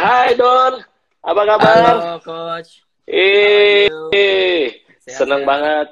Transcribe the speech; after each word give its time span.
Hai 0.00 0.32
Don, 0.32 0.80
apa 1.20 1.42
kabar? 1.44 1.76
Halo 1.92 2.16
Coach. 2.24 2.80
Eh, 3.04 3.84
senang 5.04 5.44
sehat. 5.44 5.50
banget 5.52 5.88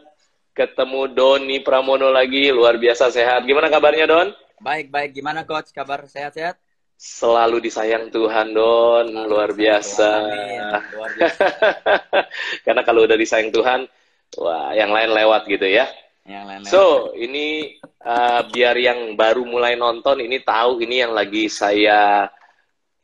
ketemu 0.57 1.13
Doni 1.13 1.61
Pramono 1.61 2.09
lagi, 2.09 2.49
luar 2.49 2.81
biasa 2.81 3.13
sehat. 3.13 3.45
Gimana 3.45 3.69
kabarnya 3.69 4.09
Don? 4.09 4.33
Baik, 4.65 4.89
baik. 4.89 5.13
Gimana 5.13 5.45
Coach? 5.45 5.77
Kabar 5.77 6.09
sehat-sehat? 6.09 6.57
Selalu 6.97 7.69
disayang 7.69 8.09
Tuhan 8.09 8.57
Don, 8.57 9.29
luar 9.29 9.53
biasa. 9.53 10.25
Luar 10.89 11.11
biasa. 11.21 11.45
Karena 12.65 12.81
kalau 12.89 13.05
udah 13.05 13.19
disayang 13.21 13.53
Tuhan, 13.53 13.85
wah 14.41 14.73
yang 14.73 14.89
lain 14.89 15.13
lewat 15.13 15.45
gitu 15.53 15.69
ya. 15.69 15.85
Yang 16.25 16.45
lain 16.49 16.61
So, 16.65 17.13
ini 17.13 17.77
uh, 18.09 18.41
biar 18.49 18.73
yang 18.81 19.21
baru 19.21 19.45
mulai 19.45 19.77
nonton 19.77 20.25
ini 20.25 20.41
tahu 20.41 20.81
ini 20.81 21.05
yang 21.05 21.13
lagi 21.13 21.53
saya 21.53 22.33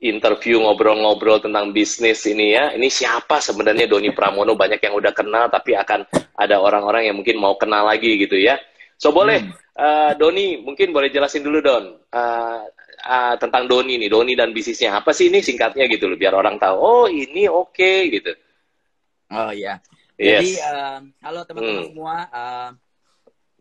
interview 0.04 0.60
ngobrol-ngobrol 0.60 1.40
tentang 1.40 1.72
bisnis 1.72 2.20
ini 2.28 2.52
ya. 2.52 2.76
Ini 2.76 2.88
siapa 2.92 3.40
sebenarnya 3.40 3.88
Doni 3.88 4.12
Pramono? 4.12 4.52
Banyak 4.52 4.80
yang 4.84 4.94
udah 5.00 5.12
kenal 5.16 5.48
tapi 5.48 5.72
akan 5.72 6.04
ada 6.36 6.60
orang-orang 6.60 7.08
yang 7.08 7.16
mungkin 7.16 7.40
mau 7.40 7.56
kenal 7.56 7.88
lagi 7.88 8.20
gitu 8.20 8.36
ya. 8.36 8.60
So, 9.00 9.10
boleh 9.10 9.48
uh, 9.80 10.12
Doni 10.14 10.60
mungkin 10.60 10.92
boleh 10.92 11.08
jelasin 11.08 11.40
dulu 11.40 11.64
Don. 11.64 11.84
Uh, 12.12 12.62
uh, 13.04 13.34
tentang 13.40 13.64
Doni 13.64 13.96
nih, 13.96 14.12
Doni 14.12 14.36
dan 14.36 14.52
bisnisnya. 14.52 15.00
Apa 15.00 15.16
sih 15.16 15.32
ini 15.32 15.40
singkatnya 15.40 15.88
gitu 15.88 16.04
loh 16.06 16.20
biar 16.20 16.36
orang 16.36 16.60
tahu. 16.60 16.76
Oh, 16.76 17.06
ini 17.08 17.48
oke 17.48 17.92
gitu. 18.12 18.32
Oh 19.32 19.50
iya. 19.50 19.80
Jadi 20.14 20.54
Yes. 20.54 20.62
eh, 20.62 20.98
halo 21.26 21.42
teman-teman 21.42 21.82
Hmm. 21.82 21.90
semua 21.90 22.16
eh, 22.30 22.70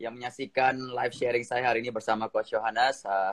yang 0.06 0.14
menyaksikan 0.14 0.78
live 0.78 1.14
sharing 1.14 1.42
saya 1.42 1.66
hari 1.66 1.82
ini 1.82 1.90
bersama 1.90 2.30
Coach 2.30 2.54
Yohanes. 2.54 3.02
Eh, 3.02 3.32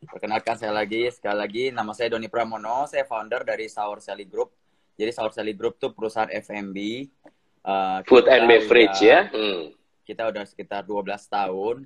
perkenalkan 0.00 0.54
saya 0.54 0.70
lagi 0.70 1.10
sekali 1.10 1.36
lagi 1.36 1.64
nama 1.68 1.90
saya 1.90 2.14
Doni 2.14 2.26
Pramono, 2.26 2.86
saya 2.86 3.02
founder 3.02 3.42
dari 3.42 3.66
Sour 3.66 3.98
Sally 3.98 4.24
Group. 4.24 4.54
Jadi 4.94 5.10
Sour 5.10 5.30
Sally 5.30 5.52
Group 5.52 5.76
itu 5.76 5.90
perusahaan 5.90 6.30
F&B. 6.30 7.06
eh, 7.60 7.98
Food 8.02 8.26
and 8.26 8.46
beverage 8.46 8.96
udah- 8.96 9.04
ya. 9.04 9.20
Hmm. 9.28 9.74
Kita 10.02 10.22
udah 10.24 10.40
sekitar 10.42 10.82
12 10.82 11.26
tahun. 11.26 11.76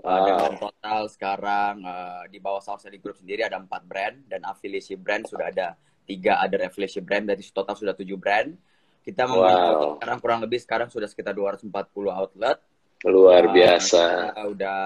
Uh, 0.00 0.08
Wow. 0.08 0.24
dengan 0.24 0.52
total 0.56 1.00
sekarang 1.06 1.74
uh, 1.84 2.24
di 2.24 2.40
bawah 2.40 2.58
South 2.58 2.80
Sally 2.80 2.96
Group 2.96 3.20
sendiri 3.20 3.44
ada 3.44 3.60
empat 3.60 3.84
brand 3.84 4.16
dan 4.24 4.40
afiliasi 4.42 4.96
brand 4.96 5.28
sudah 5.28 5.52
ada 5.52 5.76
tiga 6.02 6.40
other 6.40 6.64
affiliation 6.64 7.04
brand 7.04 7.28
dari 7.28 7.44
total 7.44 7.76
sudah 7.76 7.92
tujuh 7.92 8.16
brand. 8.16 8.56
Kita 8.98 9.28
Wow. 9.28 10.00
sekarang 10.00 10.18
kurang 10.18 10.40
lebih 10.40 10.56
sekarang 10.56 10.88
sudah 10.88 11.04
sekitar 11.04 11.36
240 11.36 11.68
outlet. 12.08 12.56
Luar 13.04 13.44
Uh, 13.44 13.52
biasa. 13.52 14.32
kita 14.32 14.42
udah 14.48 14.80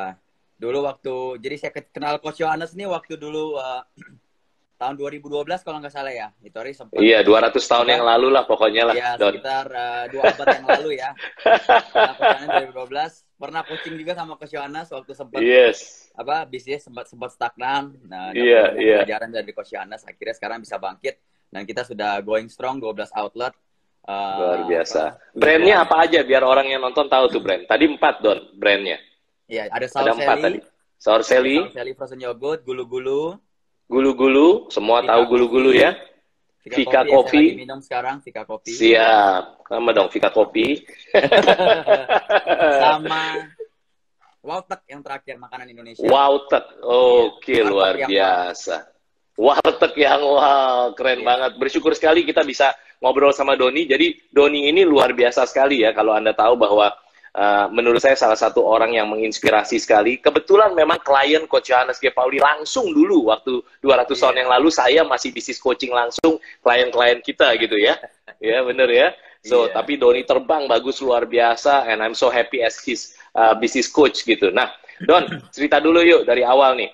dulu 0.54 0.86
waktu 0.86 1.14
jadi 1.42 1.56
saya 1.58 1.72
kenal 1.84 2.18
Coach 2.18 2.40
Yohanes 2.40 2.72
nih 2.72 2.86
waktu 2.86 3.14
dulu 3.16 3.58
uh, 3.58 3.82
tahun 4.74 4.98
2012 4.98 5.30
kalau 5.62 5.78
nggak 5.78 5.94
salah 5.94 6.10
ya. 6.10 6.28
Itu 6.42 6.58
hari 6.58 6.74
sempat 6.74 6.98
Iya, 6.98 7.22
200 7.22 7.54
tahun 7.56 7.86
yang 7.88 8.04
lalu 8.04 8.26
lah 8.34 8.42
pokoknya 8.44 8.90
lah, 8.90 8.94
Ya, 8.94 9.14
Don. 9.14 9.30
sekitar 9.32 9.66
uh, 9.70 10.04
dua 10.10 10.22
abad 10.28 10.46
yang 10.50 10.66
lalu 10.66 10.90
ya. 10.98 11.10
Nah, 11.94 12.12
Coach 12.18 12.42
2012 12.74 13.38
pernah 13.38 13.60
coaching 13.62 13.94
juga 13.94 14.12
sama 14.14 14.34
Coach 14.34 14.52
Yohanes 14.52 14.88
waktu 14.90 15.12
sempat 15.14 15.40
Yes. 15.40 16.10
apa 16.14 16.42
bisnis 16.44 16.82
sempat 16.82 17.06
sempat 17.06 17.30
stagnan. 17.32 17.94
Nah, 18.04 18.30
dapat 18.30 18.42
Iya, 18.44 18.62
iya. 18.76 18.98
pelajaran 19.02 19.30
dari 19.30 19.50
Coach 19.54 19.72
Yohanes 19.72 20.02
akhirnya 20.02 20.34
sekarang 20.34 20.58
bisa 20.60 20.76
bangkit 20.76 21.14
dan 21.48 21.62
kita 21.62 21.86
sudah 21.86 22.18
going 22.20 22.50
strong 22.50 22.78
12 22.78 23.14
outlet. 23.14 23.54
Uh, 24.04 24.36
Luar 24.36 24.60
biasa. 24.68 25.16
apa, 25.16 25.32
Brandnya 25.32 25.76
apa 25.80 25.96
aja 26.04 26.20
biar 26.20 26.44
orang 26.44 26.68
yang 26.68 26.82
nonton 26.82 27.08
tahu 27.08 27.24
tuh 27.30 27.40
brand. 27.40 27.64
Tadi 27.64 27.88
empat 27.88 28.14
Don 28.20 28.36
brandnya. 28.52 29.00
Iya, 29.44 29.68
ada 29.68 29.84
Ada 29.84 29.86
Sour 29.92 30.16
empat 30.16 30.36
tadi. 30.40 30.58
Sour 30.96 31.20
Sally, 31.20 31.56
Sour 31.60 31.74
Sally 31.76 31.92
frozen 31.92 32.20
yogurt, 32.22 32.64
gulu-gulu, 32.64 33.36
gulu-gulu, 33.84 34.72
semua 34.72 35.04
Vika 35.04 35.10
tahu 35.12 35.22
gulu-gulu 35.28 35.70
ya. 35.76 35.92
Vika, 36.64 36.80
Vika 36.80 37.00
Coffee. 37.04 37.48
lagi 37.52 37.60
minum 37.60 37.80
sekarang 37.84 38.24
Vika 38.24 38.48
Coffee. 38.48 38.72
Siap. 38.72 39.68
Sama 39.68 39.90
dong 39.92 40.08
Vika 40.08 40.32
Kopi. 40.32 40.80
sama 42.80 43.20
Waltek 44.44 44.80
yang 44.88 45.00
terakhir 45.04 45.36
makanan 45.36 45.68
Indonesia. 45.72 46.04
Wowtek. 46.04 46.64
Oke, 46.84 47.60
Iya. 47.60 47.68
luar 47.68 47.94
biasa. 48.00 48.76
Warteg 49.34 49.92
yang 49.98 50.22
wow, 50.22 50.94
keren 50.94 51.20
Iya. 51.20 51.26
banget. 51.26 51.52
Bersyukur 51.58 51.92
sekali 51.96 52.22
kita 52.24 52.44
bisa 52.46 52.70
ngobrol 53.02 53.34
sama 53.34 53.56
Doni. 53.58 53.84
Jadi 53.84 54.14
Doni 54.30 54.68
ini 54.70 54.86
luar 54.86 55.10
biasa 55.16 55.44
sekali 55.48 55.82
ya 55.82 55.90
kalau 55.90 56.14
Anda 56.14 56.36
tahu 56.36 56.54
bahwa 56.60 56.92
uh, 57.34 57.66
menurut 57.70 58.00
saya 58.00 58.14
salah 58.14 58.38
satu 58.38 58.62
orang 58.62 58.94
yang 58.94 59.10
menginspirasi 59.10 59.76
sekali. 59.82 60.22
Kebetulan 60.22 60.72
memang 60.72 61.02
klien 61.02 61.44
Coach 61.50 61.74
Johannes 61.74 61.98
G. 61.98 62.08
Pauli 62.14 62.38
langsung 62.38 62.94
dulu 62.94 63.28
waktu 63.34 63.60
200 63.82 64.14
tahun 64.14 64.34
Iya. 64.34 64.40
yang 64.46 64.48
lalu 64.50 64.68
saya 64.70 65.00
masih 65.02 65.34
bisnis 65.34 65.58
coaching 65.58 65.90
langsung 65.92 66.38
klien-klien 66.62 67.20
kita 67.20 67.54
gitu 67.58 67.76
ya. 67.78 67.98
Ya, 68.42 68.60
bener 68.60 68.90
ya. 68.90 69.08
So, 69.46 69.68
Iya. 69.68 69.78
tapi 69.80 69.96
Doni 69.96 70.26
terbang 70.26 70.68
bagus 70.68 71.00
luar 71.00 71.24
biasa 71.24 71.86
and 71.88 72.02
I'm 72.04 72.12
so 72.16 72.28
happy 72.28 72.60
as 72.60 72.76
his 72.82 73.16
uh, 73.32 73.56
business 73.56 73.88
coach 73.88 74.20
gitu. 74.26 74.50
Nah, 74.52 74.68
Don, 75.00 75.24
cerita 75.54 75.80
dulu 75.80 76.02
yuk 76.04 76.22
dari 76.28 76.44
awal 76.44 76.76
nih. 76.76 76.90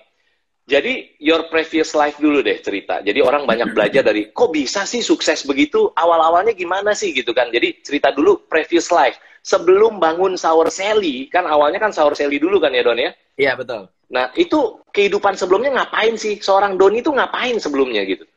Jadi 0.69 1.17
your 1.19 1.51
previous 1.51 1.91
life 1.97 2.15
dulu 2.21 2.39
deh 2.39 2.61
cerita. 2.63 3.03
Jadi 3.03 3.19
orang 3.19 3.43
banyak 3.43 3.75
belajar 3.75 4.05
dari 4.05 4.31
kok 4.31 4.53
bisa 4.53 4.87
sih 4.87 5.03
sukses 5.03 5.43
begitu? 5.43 5.91
Awal-awalnya 5.91 6.55
gimana 6.55 6.95
sih 6.95 7.11
gitu 7.11 7.35
kan. 7.35 7.51
Jadi 7.51 7.83
cerita 7.83 8.13
dulu 8.15 8.47
previous 8.47 8.87
life. 8.93 9.19
Sebelum 9.41 9.97
bangun 9.97 10.37
Sour 10.37 10.69
Sally, 10.69 11.25
kan 11.27 11.49
awalnya 11.49 11.81
kan 11.81 11.89
Sour 11.89 12.13
Sally 12.13 12.37
dulu 12.37 12.61
kan 12.61 12.69
ya 12.73 12.85
Don 12.85 12.97
ya? 12.97 13.09
Iya, 13.37 13.57
betul. 13.57 13.89
Nah, 14.11 14.29
itu 14.37 14.83
kehidupan 14.93 15.33
sebelumnya 15.33 15.81
ngapain 15.81 16.13
sih? 16.19 16.37
Seorang 16.37 16.77
Doni 16.77 17.01
itu 17.01 17.09
ngapain 17.09 17.57
sebelumnya 17.57 18.03
gitu? 18.03 18.27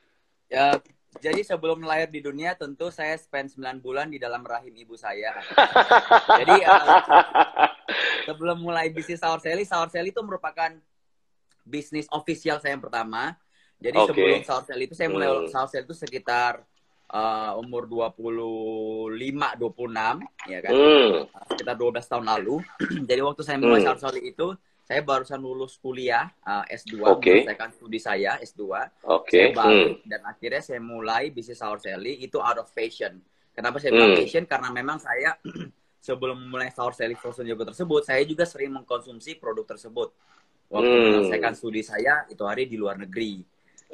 Ya, 0.47 0.79
jadi 1.19 1.43
sebelum 1.43 1.83
lahir 1.83 2.11
di 2.11 2.23
dunia 2.23 2.55
tentu 2.55 2.89
saya 2.95 3.19
spend 3.19 3.51
9 3.55 3.83
bulan 3.83 4.11
di 4.11 4.23
dalam 4.23 4.47
rahim 4.47 4.71
ibu 4.75 4.95
saya. 4.95 5.35
jadi 6.41 6.57
eh, 6.63 7.01
sebelum 8.27 8.63
mulai 8.63 8.91
bisnis 8.91 9.19
Sour 9.19 9.43
Sally, 9.43 9.67
Sour 9.67 9.91
Sally 9.91 10.15
itu 10.15 10.23
merupakan 10.23 10.71
bisnis 11.67 12.07
official 12.11 12.59
saya 12.63 12.79
yang 12.79 12.85
pertama. 12.85 13.35
Jadi 13.83 13.99
Oke. 13.99 14.09
sebelum 14.15 14.41
Sour 14.47 14.63
Sally 14.67 14.85
itu 14.87 14.95
saya 14.95 15.09
mulai 15.11 15.29
Hmm. 15.31 15.51
Sour 15.51 15.69
Sally 15.71 15.85
itu 15.87 15.97
sekitar 15.97 16.63
eh, 17.15 17.53
umur 17.63 17.87
25 17.87 19.55
26 19.55 20.19
ya 20.51 20.59
kan. 20.61 20.75
Hmm, 20.75 21.15
Sekitar 21.55 21.75
12 21.79 22.07
tahun 22.11 22.27
lalu. 22.27 22.57
jadi 23.09 23.21
waktu 23.23 23.43
saya 23.47 23.59
mulai 23.63 23.81
Sally 23.83 24.35
itu 24.35 24.47
saya 24.85 25.01
barusan 25.01 25.41
lulus 25.41 25.79
kuliah 25.81 26.29
eh, 26.45 26.77
S2 26.77 27.01
Oke. 27.01 27.47
menyelesaikan 27.47 27.71
studi 27.73 27.99
saya 28.03 28.37
S2 28.43 28.91
oke. 29.07 29.31
saya 29.33 29.49
balik 29.57 29.97
Hmm, 29.97 30.11
dan 30.11 30.21
akhirnya 30.29 30.61
saya 30.61 30.81
mulai 30.83 31.33
bisnis 31.33 31.57
Sour 31.63 31.81
itu 32.05 32.37
out 32.43 32.59
of 32.61 32.69
passion. 32.75 33.23
Kenapa 33.55 33.79
saya 33.81 33.95
Hmm. 33.95 34.03
bilang 34.03 34.13
passion? 34.19 34.45
Karena 34.45 34.69
memang 34.75 34.99
saya 35.01 35.39
sebelum 36.07 36.37
mulai 36.53 36.69
Sour 36.75 36.93
frozen 36.93 37.49
yogurt 37.49 37.73
tersebut, 37.73 38.03
saya 38.05 38.21
juga 38.29 38.45
sering 38.45 38.75
mengkonsumsi 38.77 39.41
produk 39.41 39.65
tersebut. 39.65 40.13
Waktu 40.69 40.91
Hmm. 40.91 41.03
menyelesaikan 41.07 41.53
studi 41.57 41.81
saya 41.81 42.27
itu 42.29 42.43
hari 42.45 42.67
di 42.69 42.77
luar 42.77 42.99
negeri. 42.99 43.41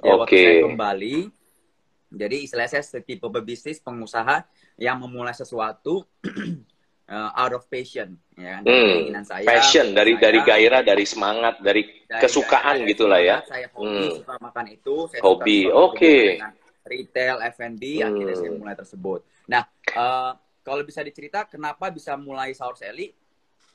Ya, 0.01 0.17
waktu 0.17 0.33
Oke. 0.33 0.43
saya 0.43 0.57
kembali, 0.65 1.17
jadi 2.11 2.37
istilahnya 2.43 2.83
saya 2.83 3.01
tipe 3.01 3.23
pebisnis 3.23 3.79
pengusaha 3.79 4.43
yang 4.77 4.99
memulai 4.99 5.31
sesuatu 5.31 6.03
uh, 7.07 7.31
out 7.41 7.53
of 7.53 7.65
passion, 7.67 8.19
ya 8.35 8.59
kan? 8.59 8.63
Dari 8.63 8.75
Hmm. 8.75 8.91
Keinginan 8.93 9.25
saya. 9.25 9.47
passion 9.47 9.87
dari 9.91 10.13
saya- 10.13 10.23
dari 10.23 10.39
gairah, 10.41 10.83
dari 10.83 11.05
semangat, 11.05 11.55
dari 11.61 11.83
dari- 12.05 12.21
kesukaan 12.21 12.77
dari 12.77 12.91
gitulah 12.91 13.21
ya. 13.21 13.39
Saya 13.45 13.71
hobi 13.71 14.05
Hmm. 14.05 14.17
suka 14.17 14.35
makan 14.39 14.67
itu. 14.69 14.95
Saya 15.07 15.21
Hobi, 15.23 15.59
oke. 15.67 16.17
dengan 16.35 16.53
Retail, 16.81 17.37
F&B, 17.47 17.83
akhirnya 18.01 18.35
Hmm. 18.35 18.43
saya 18.43 18.51
mulai 18.53 18.75
tersebut. 18.75 19.21
Nah, 19.47 19.63
eh, 19.87 20.33
kalau 20.61 20.83
bisa 20.83 21.01
dicerita 21.01 21.45
kenapa 21.45 21.87
bisa 21.89 22.17
mulai 22.17 22.51
Sour 22.51 22.75
Sally, 22.75 23.15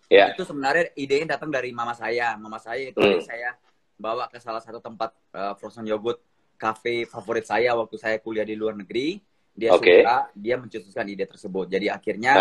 Ya. 0.05 0.29
itu 0.29 0.43
sebenarnya 0.43 0.91
idenya 0.93 1.33
datang 1.33 1.49
dari 1.49 1.71
mama 1.71 1.93
saya. 1.93 2.35
Mama 2.35 2.57
saya 2.57 2.91
itu 2.91 2.99
Hmm. 2.99 3.21
saya 3.21 3.55
bawa 3.95 4.27
ke 4.27 4.37
salah 4.37 4.59
satu 4.59 4.77
tempat 4.77 5.15
eh, 5.31 5.53
frozen 5.55 5.83
yogurt 5.83 6.19
cafe 6.65 7.05
favorit 7.05 7.45
saya 7.45 7.77
waktu 7.77 7.95
saya 8.01 8.17
kuliah 8.17 8.41
di 8.41 8.57
luar 8.57 8.73
negeri. 8.73 9.21
Dia 9.53 9.71
Oke. 9.77 10.01
suka, 10.01 10.33
dia 10.33 10.55
mencetuskan 10.57 11.05
ide 11.05 11.29
tersebut. 11.29 11.69
Jadi 11.69 11.87
akhirnya. 11.93 12.33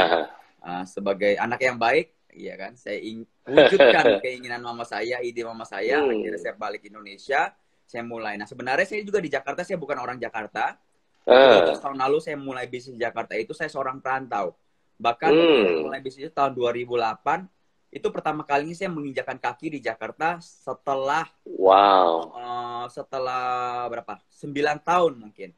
Uh, 0.65 0.81
sebagai 0.88 1.37
anak 1.37 1.61
yang 1.61 1.76
baik, 1.76 2.17
ya 2.32 2.56
kan, 2.56 2.73
saya 2.73 2.97
ing- 2.97 3.29
wujudkan 3.44 4.17
keinginan 4.25 4.65
mama 4.65 4.81
saya, 4.88 5.21
ide 5.21 5.44
mama 5.44 5.69
saya, 5.69 6.00
Hmm. 6.00 6.09
akhirnya 6.09 6.41
saya 6.41 6.56
balik 6.56 6.88
Indonesia, 6.88 7.53
saya 7.85 8.00
mulai. 8.00 8.41
Nah 8.41 8.49
sebenarnya 8.49 8.88
saya 8.88 9.05
juga 9.05 9.21
di 9.21 9.29
Jakarta, 9.29 9.61
saya 9.61 9.76
bukan 9.76 10.00
orang 10.00 10.17
Jakarta. 10.17 10.81
12 11.29 11.85
tahun 11.85 12.00
lalu 12.00 12.17
saya 12.25 12.41
mulai 12.41 12.65
bisnis 12.65 12.97
di 12.97 13.05
Jakarta 13.05 13.37
itu 13.37 13.53
saya 13.53 13.69
seorang 13.69 14.00
perantau. 14.00 14.56
Bahkan 14.97 15.31
Hmm. 15.37 15.85
mulai 15.85 16.00
bisnis 16.00 16.29
itu 16.29 16.32
tahun 16.32 16.56
2008, 16.56 17.44
itu 17.93 18.09
pertama 18.09 18.41
kalinya 18.49 18.73
saya 18.73 18.88
menginjakan 18.88 19.37
kaki 19.37 19.69
di 19.69 19.85
Jakarta 19.85 20.41
setelah 20.41 21.29
wow. 21.44 22.32
uh, 22.32 22.63
setelah 22.89 23.85
berapa? 23.91 24.19
9 24.31 24.81
tahun 24.83 25.13
mungkin. 25.19 25.51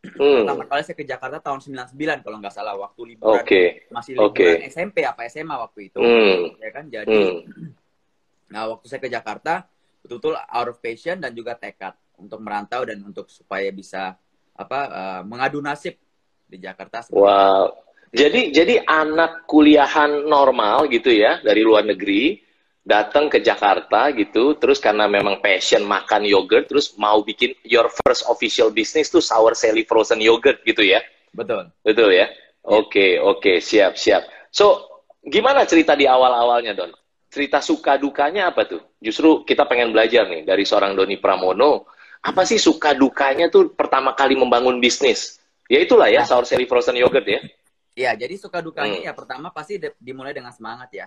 Hmm. 0.00 0.48
Pertama 0.48 0.64
kali 0.64 0.80
saya 0.80 0.96
ke 0.96 1.04
Jakarta 1.04 1.36
tahun 1.44 1.60
99 1.60 2.24
kalau 2.24 2.36
nggak 2.40 2.54
salah 2.56 2.72
waktu 2.72 3.00
liburan 3.04 3.44
Oke. 3.44 3.84
masih 3.92 4.16
liburan 4.16 4.64
SMP 4.64 5.04
apa 5.04 5.28
SMA 5.28 5.52
waktu 5.60 5.92
itu 5.92 6.00
Hmm. 6.00 6.56
ya 6.56 6.70
kan 6.72 6.84
jadi 6.88 7.04
Hmm. 7.04 7.44
nah 8.52 8.64
waktu 8.72 8.88
saya 8.88 8.96
ke 9.04 9.12
Jakarta 9.12 9.68
betul-betul 10.00 10.40
out 10.40 10.68
of 10.72 10.80
passion 10.80 11.20
dan 11.20 11.36
juga 11.36 11.52
tekad 11.52 11.92
untuk 12.16 12.40
merantau 12.40 12.88
dan 12.88 12.96
untuk 13.04 13.28
supaya 13.28 13.68
bisa 13.68 14.16
apa 14.56 14.80
uh, 14.88 15.22
mengadu 15.24 15.60
nasib 15.60 15.96
di 16.48 16.56
Jakarta. 16.56 17.04
Wow. 17.12 17.72
Jadi 18.10 18.50
jadi 18.50 18.82
anak 18.82 19.46
kuliahan 19.46 20.26
normal 20.26 20.90
gitu 20.90 21.14
ya 21.14 21.38
dari 21.44 21.62
luar 21.62 21.86
negeri 21.86 22.40
datang 22.80 23.28
ke 23.28 23.38
Jakarta 23.44 24.08
gitu, 24.16 24.56
terus 24.56 24.80
karena 24.80 25.04
memang 25.04 25.38
passion 25.44 25.84
makan 25.84 26.24
yogurt, 26.24 26.66
terus 26.66 26.96
mau 26.96 27.20
bikin 27.20 27.52
your 27.64 27.92
first 28.02 28.24
official 28.26 28.72
business 28.72 29.12
tuh 29.12 29.20
sour 29.20 29.52
Sally 29.52 29.84
frozen 29.84 30.18
yogurt 30.18 30.64
gitu 30.64 30.80
ya? 30.80 31.04
Betul. 31.30 31.70
Betul 31.84 32.10
ya? 32.16 32.26
Oke, 32.66 33.16
ya. 33.16 33.24
oke, 33.24 33.40
okay, 33.40 33.56
siap, 33.60 33.96
siap. 33.96 34.26
So, 34.52 34.84
gimana 35.24 35.64
cerita 35.64 35.96
di 35.96 36.08
awal-awalnya, 36.08 36.76
Don? 36.76 36.92
Cerita 37.30 37.62
suka 37.62 37.94
dukanya 37.94 38.50
apa 38.50 38.66
tuh? 38.66 38.82
Justru 38.98 39.46
kita 39.46 39.64
pengen 39.70 39.94
belajar 39.94 40.26
nih 40.26 40.42
dari 40.42 40.66
seorang 40.66 40.98
Doni 40.98 41.16
Pramono. 41.22 41.86
Apa 42.20 42.44
sih 42.44 42.60
suka 42.60 42.92
dukanya 42.92 43.48
tuh 43.48 43.72
pertama 43.72 44.12
kali 44.12 44.36
membangun 44.36 44.76
bisnis? 44.82 45.40
Ya 45.70 45.78
itulah 45.80 46.10
ya, 46.10 46.26
Sour 46.26 46.44
Sally 46.44 46.66
Frozen 46.66 46.98
Yogurt 46.98 47.24
ya. 47.24 47.40
Iya, 47.94 48.26
jadi 48.26 48.34
suka 48.34 48.58
dukanya 48.58 48.98
hmm. 48.98 49.06
ya 49.06 49.12
pertama 49.14 49.54
pasti 49.54 49.78
dimulai 50.02 50.34
dengan 50.34 50.50
semangat 50.50 50.90
ya. 50.90 51.06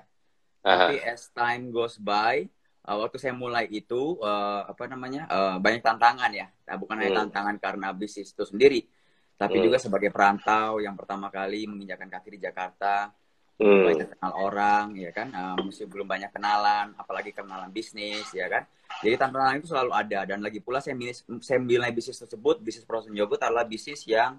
Tapi 0.64 0.96
as 1.04 1.28
time 1.36 1.76
goes 1.76 2.00
by, 2.00 2.48
uh, 2.88 2.98
waktu 3.04 3.20
saya 3.20 3.36
mulai 3.36 3.68
itu 3.68 4.16
uh, 4.24 4.64
apa 4.64 4.88
namanya 4.88 5.28
uh, 5.28 5.58
banyak 5.60 5.84
tantangan 5.84 6.32
ya. 6.32 6.48
Nah, 6.48 6.76
bukan 6.80 6.96
hanya 7.04 7.12
hmm. 7.12 7.22
tantangan 7.28 7.56
karena 7.60 7.88
bisnis 7.92 8.32
itu 8.32 8.48
sendiri, 8.48 8.88
tapi 9.36 9.60
hmm. 9.60 9.66
juga 9.68 9.78
sebagai 9.78 10.08
perantau 10.08 10.80
yang 10.80 10.96
pertama 10.96 11.28
kali 11.28 11.68
menginjakan 11.68 12.08
kaki 12.08 12.40
di 12.40 12.40
Jakarta 12.40 13.12
hmm. 13.60 13.84
banyak 13.86 14.08
kenal 14.18 14.34
orang 14.40 14.86
ya 14.98 15.12
kan 15.14 15.28
uh, 15.34 15.56
masih 15.62 15.86
belum 15.86 16.08
banyak 16.08 16.32
kenalan 16.34 16.94
apalagi 16.98 17.36
kenalan 17.36 17.70
bisnis 17.70 18.26
ya 18.34 18.50
kan 18.50 18.66
jadi 19.02 19.20
tantangan 19.20 19.60
itu 19.60 19.68
selalu 19.74 19.92
ada 19.94 20.20
dan 20.26 20.40
lagi 20.42 20.60
pula 20.64 20.80
saya 20.80 20.96
saya 21.42 21.60
nilai 21.60 21.92
bisnis 21.92 22.20
tersebut 22.20 22.62
bisnis 22.62 22.86
frozen 22.88 23.14
yogurt 23.14 23.42
adalah 23.42 23.66
bisnis 23.66 24.06
yang 24.08 24.38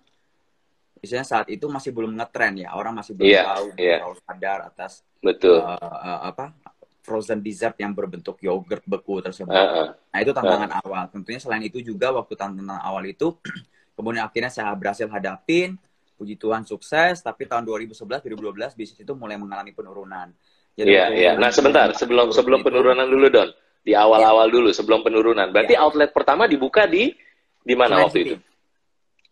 misalnya 1.05 1.27
saat 1.29 1.47
itu 1.53 1.69
masih 1.69 1.93
belum 1.93 2.17
ngetren 2.17 2.57
ya 2.57 2.73
orang 2.73 2.97
masih 2.97 3.13
belum 3.13 3.29
yeah, 3.29 3.45
tahu 3.53 3.67
yeah. 3.77 4.01
tahu 4.01 4.13
sadar 4.25 4.59
atas 4.73 4.93
betul 5.21 5.61
uh, 5.61 5.77
uh, 5.77 6.21
apa 6.33 6.57
frozen 7.05 7.45
dessert 7.45 7.77
yang 7.77 7.93
berbentuk 7.93 8.41
yogurt 8.41 8.81
beku 8.89 9.21
tersebut. 9.21 9.53
Uh, 9.53 9.61
uh, 9.61 9.89
nah 10.09 10.19
itu 10.25 10.33
tantangan 10.33 10.73
uh. 10.73 10.81
awal. 10.81 11.05
Tentunya 11.13 11.37
selain 11.37 11.61
itu 11.61 11.85
juga 11.85 12.09
waktu 12.17 12.33
tantangan 12.33 12.81
awal 12.81 13.05
itu 13.05 13.37
kemudian 14.01 14.25
akhirnya 14.25 14.49
saya 14.49 14.73
berhasil 14.73 15.05
hadapin 15.13 15.77
puji 16.17 16.41
Tuhan 16.41 16.65
sukses 16.65 17.21
tapi 17.21 17.45
tahun 17.45 17.69
2011 17.69 18.25
2012 18.25 18.73
bisnis 18.73 19.05
itu 19.05 19.13
mulai 19.13 19.37
mengalami 19.37 19.77
penurunan 19.77 20.33
jadi 20.75 20.91
Iya, 20.91 21.05
iya. 21.15 21.33
Nah, 21.39 21.55
sebentar, 21.55 21.95
sebelum 21.95 22.35
sebelum 22.35 22.61
itu, 22.63 22.67
penurunan 22.67 23.07
dulu, 23.07 23.27
Don. 23.31 23.51
Di 23.85 23.93
awal-awal 23.95 24.51
ya. 24.51 24.53
dulu 24.59 24.69
sebelum 24.75 25.01
penurunan. 25.07 25.53
Berarti 25.55 25.79
ya. 25.79 25.87
outlet 25.87 26.11
pertama 26.11 26.51
dibuka 26.51 26.89
di 26.89 27.15
di 27.63 27.75
mana 27.77 28.01
Senayan 28.01 28.05
waktu 28.09 28.19
City. 28.19 28.29
itu? 28.29 28.37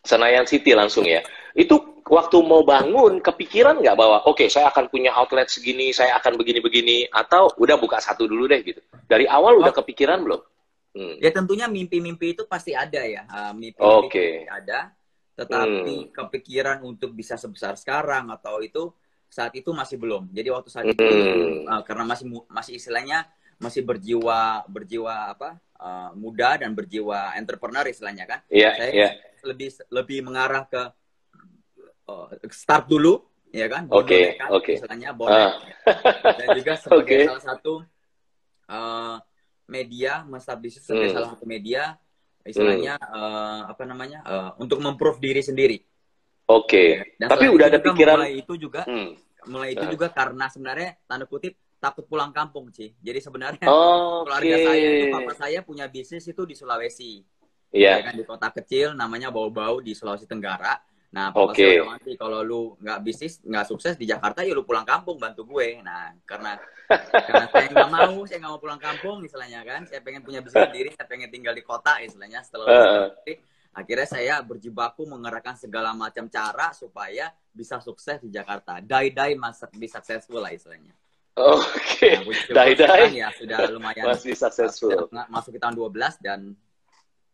Senayan 0.03 0.45
City 0.47 0.71
langsung 0.71 1.05
ya. 1.09 1.21
Itu 1.53 2.01
waktu 2.09 2.37
mau 2.43 2.65
bangun 2.65 3.23
kepikiran 3.23 3.79
nggak 3.79 3.95
bahwa 3.95 4.25
oke, 4.27 4.43
okay, 4.43 4.47
saya 4.51 4.69
akan 4.73 4.89
punya 4.89 5.13
outlet 5.15 5.47
segini, 5.47 5.93
saya 5.95 6.17
akan 6.19 6.35
begini-begini 6.35 7.07
atau 7.09 7.53
udah 7.61 7.77
buka 7.79 8.01
satu 8.01 8.27
dulu 8.27 8.49
deh 8.49 8.61
gitu. 8.65 8.81
Dari 9.05 9.29
awal 9.29 9.57
oh. 9.57 9.61
udah 9.63 9.73
kepikiran 9.73 10.21
belum? 10.25 10.41
Hmm. 10.93 11.15
Ya 11.17 11.33
tentunya 11.33 11.65
mimpi-mimpi 11.65 12.37
itu 12.37 12.45
pasti 12.45 12.77
ada 12.77 13.01
ya. 13.01 13.25
Uh, 13.25 13.53
mimpi-mimpi 13.57 14.09
okay. 14.09 14.31
ada 14.45 14.93
tetapi 15.33 15.93
hmm. 15.97 16.11
kepikiran 16.13 16.85
untuk 16.85 17.17
bisa 17.17 17.33
sebesar 17.41 17.73
sekarang 17.73 18.29
atau 18.29 18.61
itu 18.61 18.93
saat 19.33 19.49
itu 19.57 19.73
masih 19.73 19.97
belum. 19.97 20.29
Jadi 20.29 20.53
waktu 20.53 20.69
saat 20.69 20.85
itu 20.85 21.01
hmm. 21.01 21.65
uh, 21.65 21.81
karena 21.81 22.05
masih 22.05 22.29
masih 22.45 22.77
istilahnya 22.77 23.25
masih 23.57 23.81
berjiwa 23.81 24.61
berjiwa 24.69 25.33
apa 25.33 25.57
uh, 25.81 26.13
muda 26.13 26.61
dan 26.61 26.77
berjiwa 26.77 27.33
entrepreneur 27.33 27.85
istilahnya 27.89 28.29
kan. 28.29 28.39
Yeah, 28.53 28.77
Saya 28.77 28.91
yeah. 28.93 29.11
lebih 29.41 29.73
lebih 29.89 30.19
mengarah 30.21 30.69
ke 30.69 30.81
uh, 32.09 32.27
start 32.51 32.89
dulu 32.89 33.21
ya 33.53 33.69
kan. 33.69 33.85
Oke, 33.87 34.37
okay, 34.37 34.49
oke. 34.49 34.63
Okay. 34.63 34.75
Istilahnya 34.81 35.09
bonek. 35.13 35.37
Uh. 35.37 35.53
dan 36.39 36.47
juga 36.57 36.73
sebagai 36.79 37.05
okay. 37.05 37.23
salah 37.29 37.43
satu 37.43 37.73
uh, 38.67 39.17
media, 39.69 40.25
masa 40.25 40.57
bisnis 40.57 40.83
sebagai 40.83 41.13
hmm. 41.13 41.17
salah 41.17 41.29
satu 41.37 41.45
media 41.45 41.97
istilahnya 42.43 42.99
hmm. 42.99 43.15
uh, 43.15 43.61
apa 43.71 43.83
namanya 43.87 44.19
uh, 44.27 44.51
untuk 44.59 44.83
memprove 44.83 45.19
diri 45.23 45.39
sendiri. 45.39 45.77
Oke. 46.51 47.15
Okay. 47.15 47.23
Tapi 47.23 47.47
udah 47.47 47.71
ada 47.71 47.79
pikiran 47.79 48.19
mulai 48.19 48.35
itu 48.35 48.53
juga 48.59 48.83
hmm. 48.83 49.09
mulai 49.47 49.69
itu 49.75 49.85
uh. 49.87 49.91
juga 49.91 50.07
karena 50.11 50.51
sebenarnya 50.51 50.99
tanda 51.07 51.23
kutip 51.23 51.55
takut 51.79 52.03
pulang 52.07 52.35
kampung 52.35 52.67
sih. 52.71 52.91
Jadi 52.99 53.19
sebenarnya 53.23 53.67
oh, 53.71 54.23
keluarga 54.27 54.55
okay. 54.55 54.67
saya 54.67 54.87
itu 54.87 55.07
papa 55.11 55.33
saya 55.35 55.59
punya 55.63 55.85
bisnis 55.87 56.23
itu 56.27 56.43
di 56.43 56.55
Sulawesi. 56.55 57.23
Iya. 57.73 57.99
Yeah. 57.99 58.05
kan 58.05 58.13
di 58.19 58.23
kota 58.27 58.47
kecil 58.51 58.93
namanya 58.93 59.31
Bau-Bau 59.31 59.79
di 59.79 59.95
Sulawesi 59.95 60.27
Tenggara. 60.27 60.75
Nah, 61.13 61.29
okay. 61.29 61.77
nanti 61.77 62.17
kalau 62.17 62.41
lu 62.41 62.73
nggak 62.81 62.99
bisnis, 63.05 63.37
nggak 63.45 63.69
sukses 63.69 63.93
di 64.01 64.09
Jakarta, 64.09 64.41
ya 64.41 64.57
lu 64.57 64.65
pulang 64.65 64.81
kampung 64.81 65.21
bantu 65.21 65.45
gue. 65.45 65.77
Nah, 65.85 66.09
karena 66.25 66.57
karena 67.29 67.45
saya 67.53 67.69
nggak 67.69 67.89
mau, 67.93 68.17
saya 68.25 68.41
nggak 68.41 68.53
mau 68.57 68.61
pulang 68.61 68.81
kampung, 68.81 69.21
istilahnya 69.21 69.61
kan. 69.61 69.85
Saya 69.85 70.01
pengen 70.01 70.25
punya 70.25 70.41
bisnis 70.41 70.65
sendiri, 70.73 70.89
saya 70.89 71.05
pengen 71.05 71.29
tinggal 71.29 71.53
di 71.53 71.61
kota, 71.61 72.01
istilahnya. 72.01 72.41
Setelah 72.41 72.65
uh. 72.65 73.07
akhirnya 73.77 74.07
saya 74.09 74.41
berjibaku 74.41 75.05
mengerahkan 75.05 75.53
segala 75.53 75.93
macam 75.93 76.25
cara 76.33 76.73
supaya 76.73 77.29
bisa 77.53 77.77
sukses 77.77 78.17
di 78.17 78.33
Jakarta. 78.33 78.81
Die-die 78.81 79.37
masa 79.37 79.69
bisa 79.69 80.01
successful 80.01 80.41
lah 80.41 80.49
istilahnya. 80.49 80.97
Oke, 81.33 82.13
okay. 82.13 82.13
nah, 82.53 82.65
die-die 82.65 83.21
ya 83.21 83.29
sudah 83.33 83.69
lumayan 83.69 84.09
masih 84.09 84.33
successful. 84.33 85.09
Masuk 85.29 85.57
ke 85.57 85.59
tahun 85.61 85.77
12 85.77 86.25
dan 86.25 86.57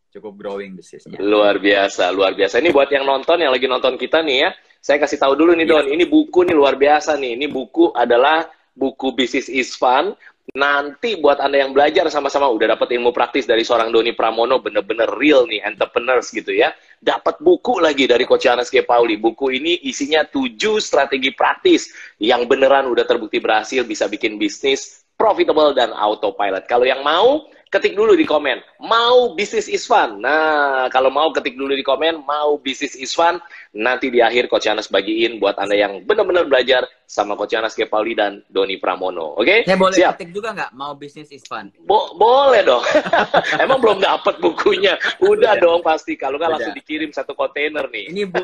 cukup 0.10 0.34
growing 0.36 0.74
bisnisnya. 0.74 1.22
Luar 1.22 1.62
biasa, 1.62 2.10
luar 2.10 2.34
biasa. 2.34 2.58
Ini 2.58 2.74
buat 2.74 2.90
yang 2.90 3.06
nonton, 3.06 3.38
yang 3.42 3.54
lagi 3.54 3.70
nonton 3.70 3.96
kita 3.96 4.26
nih 4.26 4.38
ya. 4.46 4.50
Saya 4.80 4.98
kasih 4.98 5.20
tahu 5.22 5.36
dulu 5.36 5.52
nih 5.54 5.68
Don, 5.68 5.86
iya. 5.86 5.94
ini 5.94 6.08
buku 6.08 6.48
nih 6.48 6.56
luar 6.56 6.80
biasa 6.80 7.20
nih. 7.20 7.38
Ini 7.38 7.48
buku 7.52 7.94
adalah 7.94 8.48
buku 8.74 9.14
bisnis 9.14 9.52
is 9.52 9.76
fun. 9.76 10.16
Nanti 10.50 11.14
buat 11.22 11.38
Anda 11.38 11.62
yang 11.62 11.78
belajar 11.78 12.10
sama-sama 12.10 12.50
udah 12.50 12.74
dapat 12.74 12.98
ilmu 12.98 13.14
praktis 13.14 13.46
dari 13.46 13.62
seorang 13.62 13.94
Doni 13.94 14.18
Pramono, 14.18 14.58
bener-bener 14.58 15.06
real 15.14 15.46
nih, 15.46 15.62
entrepreneurs 15.62 16.34
gitu 16.34 16.50
ya. 16.50 16.74
Dapat 16.98 17.38
buku 17.38 17.78
lagi 17.78 18.10
dari 18.10 18.26
Coach 18.26 18.50
Anas 18.50 18.74
G. 18.74 18.82
Pauli. 18.82 19.22
Buku 19.22 19.54
ini 19.54 19.78
isinya 19.86 20.26
tujuh 20.26 20.82
strategi 20.82 21.30
praktis 21.38 21.94
yang 22.18 22.50
beneran 22.50 22.90
udah 22.90 23.06
terbukti 23.06 23.38
berhasil 23.38 23.86
bisa 23.86 24.10
bikin 24.10 24.42
bisnis 24.42 25.06
profitable 25.20 25.76
dan 25.76 25.94
autopilot. 25.94 26.66
Kalau 26.66 26.88
yang 26.88 27.06
mau, 27.06 27.46
ketik 27.70 27.94
dulu 27.94 28.18
di 28.18 28.26
komen, 28.26 28.82
mau 28.82 29.38
bisnis 29.38 29.70
is 29.70 29.86
fun. 29.86 30.18
Nah, 30.18 30.90
kalau 30.90 31.14
mau 31.14 31.30
ketik 31.30 31.54
dulu 31.54 31.78
di 31.78 31.86
komen, 31.86 32.26
mau 32.26 32.58
bisnis 32.58 32.98
is 32.98 33.14
fun. 33.14 33.38
Nanti 33.78 34.10
di 34.10 34.26
akhir 34.26 34.50
Coach 34.50 34.66
Yanas 34.66 34.90
bagiin 34.90 35.38
buat 35.38 35.54
Anda 35.62 35.78
yang 35.78 36.02
benar-benar 36.02 36.50
belajar 36.50 36.90
sama 37.06 37.38
Coach 37.38 37.54
Yanas 37.54 37.78
Kepali 37.78 38.18
dan 38.18 38.42
Doni 38.50 38.82
Pramono. 38.82 39.38
Oke? 39.38 39.62
Okay? 39.62 39.70
Saya 39.70 39.78
boleh 39.78 39.98
Siap. 40.02 40.14
ketik 40.18 40.30
juga 40.34 40.50
nggak 40.58 40.72
mau 40.74 40.98
bisnis 40.98 41.30
is 41.30 41.46
fun? 41.46 41.70
Bo 41.86 42.18
boleh 42.18 42.66
dong. 42.66 42.82
Emang 43.64 43.78
belum 43.78 44.02
dapat 44.02 44.42
bukunya. 44.42 44.98
Udah 45.22 45.54
Udah. 45.54 45.62
dong 45.62 45.80
pasti. 45.86 46.18
Kalau 46.18 46.42
nggak 46.42 46.58
langsung 46.58 46.74
dikirim 46.74 47.14
satu 47.14 47.38
kontainer 47.38 47.86
nih. 47.94 48.10
Ini 48.10 48.26
bu. 48.26 48.42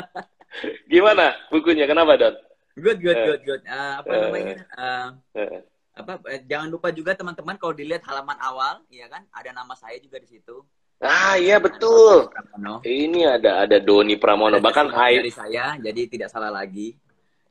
Gimana 0.92 1.34
bukunya? 1.50 1.86
Kenapa, 1.90 2.14
Don? 2.14 2.34
Good, 2.78 3.02
good, 3.02 3.18
good, 3.26 3.42
good. 3.42 3.62
Uh, 3.66 4.02
apa 4.02 4.12
namanya? 4.14 4.56
Uh, 4.78 5.08
uh 5.34 5.62
apa 5.90 6.22
eh, 6.30 6.46
jangan 6.46 6.70
lupa 6.70 6.94
juga 6.94 7.18
teman-teman 7.18 7.58
kalau 7.58 7.74
dilihat 7.74 8.06
halaman 8.06 8.38
awal 8.38 8.86
ya 8.88 9.10
kan? 9.10 9.26
Ada 9.34 9.50
nama 9.50 9.74
saya 9.74 9.98
juga 9.98 10.22
di 10.22 10.30
situ. 10.30 10.62
Ah 11.00 11.40
iya 11.40 11.56
betul. 11.56 12.28
ini 12.84 13.24
ada 13.24 13.64
ada 13.64 13.80
Doni 13.80 14.20
Pramono. 14.20 14.60
Ada 14.60 14.64
bahkan 14.64 14.92
hai 14.92 15.16
dari 15.16 15.32
saya 15.32 15.80
jadi 15.80 16.00
tidak 16.06 16.28
salah 16.28 16.52
lagi. 16.52 16.92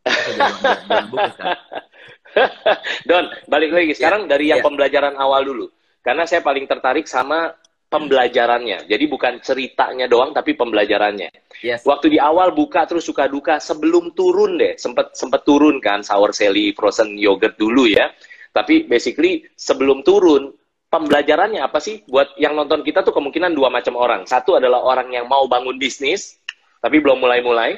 Don 3.10 3.26
balik 3.50 3.74
lagi. 3.74 3.98
Sekarang 3.98 4.30
ya, 4.30 4.38
dari 4.38 4.54
yang 4.54 4.62
ya. 4.62 4.66
pembelajaran 4.66 5.18
awal 5.18 5.42
dulu. 5.44 5.66
Karena 6.06 6.30
saya 6.30 6.46
paling 6.46 6.70
tertarik 6.70 7.10
sama 7.10 7.58
pembelajarannya. 7.90 8.86
Jadi 8.86 9.06
bukan 9.10 9.42
ceritanya 9.42 10.06
doang 10.06 10.32
tapi 10.32 10.54
pembelajarannya. 10.54 11.30
Yes. 11.66 11.84
Waktu 11.84 12.16
di 12.16 12.20
awal 12.22 12.54
buka 12.54 12.86
terus 12.86 13.04
suka 13.04 13.26
duka 13.26 13.58
sebelum 13.58 14.14
turun 14.14 14.56
deh, 14.56 14.78
sempat 14.78 15.18
sempat 15.18 15.44
turun 15.44 15.82
kan 15.82 16.06
sour 16.06 16.32
Sally 16.32 16.72
frozen 16.78 17.18
yogurt 17.18 17.58
dulu 17.58 17.90
ya. 17.90 18.14
Tapi 18.54 18.86
basically 18.86 19.46
sebelum 19.58 20.06
turun, 20.06 20.54
pembelajarannya 20.90 21.62
apa 21.62 21.78
sih? 21.82 22.06
Buat 22.06 22.38
yang 22.38 22.58
nonton 22.58 22.82
kita 22.86 23.06
tuh 23.06 23.14
kemungkinan 23.14 23.54
dua 23.54 23.70
macam 23.74 23.98
orang. 23.98 24.26
Satu 24.26 24.58
adalah 24.58 24.82
orang 24.86 25.10
yang 25.14 25.26
mau 25.30 25.46
bangun 25.46 25.78
bisnis, 25.78 26.38
tapi 26.82 27.02
belum 27.02 27.22
mulai-mulai. 27.22 27.78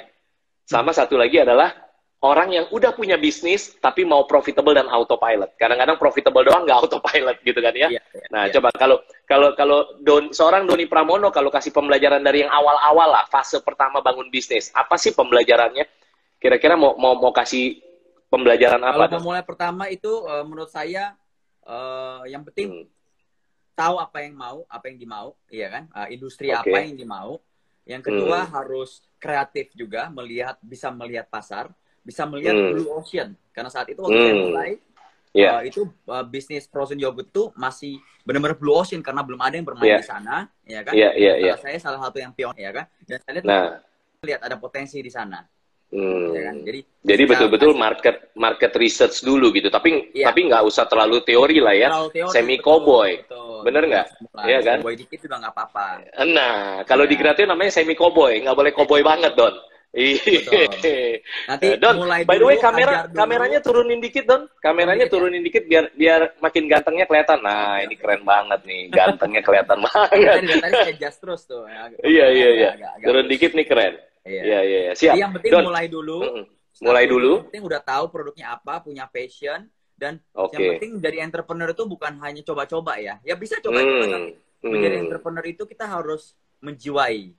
Sama 0.63 0.95
satu 0.95 1.19
lagi 1.19 1.43
adalah 1.43 1.90
orang 2.21 2.53
yang 2.53 2.65
udah 2.69 2.93
punya 2.93 3.17
bisnis, 3.17 3.73
tapi 3.81 4.05
mau 4.05 4.29
profitable 4.29 4.77
dan 4.77 4.85
autopilot. 4.85 5.57
Kadang-kadang 5.57 5.97
profitable 5.97 6.45
doang 6.45 6.69
nggak 6.69 6.79
autopilot 6.85 7.37
gitu 7.41 7.57
kan 7.57 7.73
ya. 7.73 7.89
Yeah, 7.89 8.03
yeah, 8.13 8.29
nah, 8.29 8.43
yeah. 8.45 8.53
coba 8.53 8.69
kalau 8.77 8.97
kalau 9.25 9.49
kalau 9.57 9.79
don, 10.05 10.29
seorang 10.29 10.69
Doni 10.69 10.85
Pramono 10.85 11.33
kalau 11.33 11.49
kasih 11.49 11.73
pembelajaran 11.73 12.21
dari 12.21 12.45
yang 12.45 12.53
awal-awal 12.53 13.09
lah, 13.09 13.25
fase 13.25 13.57
pertama 13.65 14.05
bangun 14.05 14.29
bisnis, 14.29 14.69
apa 14.77 15.01
sih 15.01 15.17
pembelajarannya? 15.17 15.89
Kira-kira 16.37 16.77
mau 16.77 16.93
mau 16.93 17.17
mau 17.17 17.33
kasih 17.33 17.81
pembelajaran 18.29 18.81
apa? 18.85 19.09
Kalau 19.09 19.21
memulai 19.21 19.43
pertama 19.43 19.89
itu 19.89 20.21
uh, 20.29 20.45
menurut 20.45 20.69
saya 20.69 21.17
uh, 21.65 22.21
yang 22.29 22.45
penting 22.45 22.85
hmm. 22.85 22.87
tahu 23.73 23.97
apa 23.97 24.21
yang 24.21 24.37
mau, 24.37 24.61
apa 24.69 24.93
yang 24.93 24.97
dimau, 25.01 25.33
iya 25.49 25.73
kan? 25.73 25.83
Uh, 25.89 26.07
industri 26.13 26.53
okay. 26.53 26.69
apa 26.69 26.77
yang 26.85 26.93
dimau. 26.93 27.41
Yang 27.81 28.13
kedua 28.13 28.45
Hmm. 28.45 28.53
harus 28.61 29.01
kreatif 29.17 29.73
juga, 29.73 30.05
melihat 30.13 30.53
bisa 30.61 30.93
melihat 30.93 31.25
pasar, 31.25 31.73
bisa 32.01 32.25
melihat 32.25 32.53
Hmm. 32.53 32.71
blue 32.73 32.89
ocean. 32.91 33.29
Karena 33.51 33.69
saat 33.69 33.87
itu 33.87 33.99
waktu 33.99 34.17
saya 34.17 34.33
Hmm. 34.33 34.45
mulai 34.49 34.71
Ya. 35.31 35.49
uh, 35.55 35.63
itu 35.63 35.87
uh, 36.07 36.25
bisnis 36.27 36.67
frozen 36.67 36.99
yogurt 36.99 37.31
itu 37.31 37.55
masih 37.55 37.95
benar-benar 38.21 38.59
blue 38.59 38.75
ocean 38.75 38.99
karena 38.99 39.23
belum 39.23 39.39
ada 39.39 39.55
yang 39.55 39.63
bermain 39.63 39.87
Iya. 39.87 39.99
di 40.03 40.07
sana, 40.07 40.35
ya 40.67 40.83
kan? 40.83 40.91
Iya, 40.91 41.09
iya, 41.15 41.33
iya. 41.39 41.53
Uh, 41.55 41.59
saya 41.61 41.77
salah 41.79 41.99
satu 42.03 42.19
yang 42.19 42.35
pion, 42.35 42.51
ya 42.53 42.67
kan? 42.69 42.85
Dan 43.01 43.17
saya 43.23 43.31
lihat, 43.39 43.45
Nah, 43.47 43.63
lihat 44.21 44.41
ada 44.43 44.59
potensi 44.59 44.99
di 44.99 45.07
sana, 45.07 45.39
hmm. 45.87 46.27
ya 46.35 46.41
kan? 46.51 46.55
Jadi 46.67 46.79
Jadi 47.01 47.23
betul-betul 47.25 47.71
market 47.73 48.29
market 48.35 48.71
research 48.75 49.23
dulu 49.23 49.49
gitu. 49.49 49.71
Tapi 49.71 50.11
Iya. 50.11 50.29
tapi 50.29 50.51
nggak 50.51 50.63
usah 50.67 50.83
terlalu 50.85 51.23
teori 51.23 51.57
lah 51.57 51.73
ya. 51.73 51.87
terlalu 51.89 52.09
teori, 52.11 52.33
Semi 52.35 52.55
betul, 52.59 52.65
cowboy. 52.67 53.11
betul. 53.23 53.59
Bener 53.63 53.83
nggak? 53.87 54.07
Iya 54.43 54.59
kan? 54.61 54.77
Cowboy 54.83 54.95
dikit 54.99 55.19
juga 55.21 55.35
nggak 55.39 55.53
apa-apa. 55.55 55.85
Nah, 56.27 56.55
kalau 56.83 57.07
Iya. 57.07 57.11
di 57.11 57.15
Creative 57.15 57.47
namanya 57.47 57.71
semi 57.71 57.95
cowboy, 57.95 58.35
nggak 58.35 58.53
boleh 58.53 58.71
cowboy 58.75 58.99
banget, 58.99 59.31
Don. 59.33 59.55
Iya. 59.91 60.71
Nanti 61.47 61.67
Don, 61.75 61.99
mulai 61.99 62.23
by 62.23 62.39
the 62.39 62.47
way 62.47 62.55
kamera 62.55 63.11
kameranya 63.11 63.59
turunin 63.59 63.99
dikit, 63.99 64.23
Don. 64.23 64.47
Kameranya 64.57 65.05
Turunin 65.05 65.43
dikit, 65.43 65.63
ya? 65.63 65.67
biar 65.67 65.85
biar 65.93 66.21
makin 66.39 66.63
gantengnya 66.65 67.03
kelihatan. 67.03 67.43
Nah, 67.43 67.83
ini 67.83 67.95
keren 67.95 68.23
banget 68.23 68.63
nih, 68.63 68.87
gantengnya 68.87 69.43
kelihatan 69.43 69.83
banget. 69.85 70.39
Tadi, 70.39 70.53
tadi 70.57 70.73
saya 70.73 70.93
adjust 70.95 71.17
terus 71.19 71.41
tuh. 71.43 71.67
ya. 71.67 71.91
Iya, 72.07 72.25
iya, 72.31 72.49
iya. 72.53 72.69
Agak- 72.71 73.03
Turun 73.03 73.25
dikit 73.27 73.51
nih 73.51 73.67
keren. 73.67 73.93
Iya. 74.23 74.41
Iya, 74.41 74.59
iya, 74.61 74.79
iya. 74.81 74.93
Siap. 74.95 75.11
Jadi 75.11 75.19
yang 75.19 75.33
penting 75.35 75.51
Don. 75.51 75.63
mulai 75.67 75.85
dulu. 75.87 76.17
Mulai 76.81 77.05
dulu. 77.05 77.31
Yang 77.35 77.45
penting 77.51 77.65
udah 77.67 77.81
tahu 77.83 78.03
produknya 78.07 78.47
apa, 78.55 78.73
punya 78.79 79.05
passion 79.05 79.59
dan 79.93 80.17
Oke. 80.33 80.55
yang 80.55 80.79
penting 80.79 80.91
jadi 80.97 81.17
entrepreneur 81.21 81.69
itu 81.69 81.83
bukan 81.83 82.15
hanya 82.17 82.41
coba-coba 82.41 82.95
ya. 82.95 83.19
Ya 83.21 83.35
bisa 83.35 83.59
coba-coba 83.59 84.01
Hmm. 84.01 84.07
tapi 84.07 84.29
menjadi 84.63 84.95
Hmm. 84.97 85.03
entrepreneur 85.05 85.45
itu 85.45 85.63
kita 85.67 85.85
harus 85.85 86.31
menjiwai, 86.57 87.33